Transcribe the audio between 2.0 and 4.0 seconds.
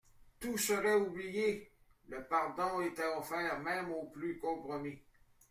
le pardon était offert même